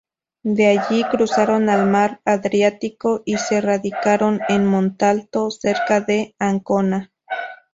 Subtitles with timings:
[0.59, 7.11] De allí cruzaron el mar Adriático, y se radicaron en Montalto, cerca de Ancona.